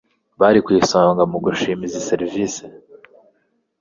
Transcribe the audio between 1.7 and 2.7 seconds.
izi serivisi